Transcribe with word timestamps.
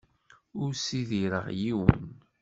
Ur 0.61 0.69
ssidireɣ 0.75 1.47
yiwen. 1.61 2.03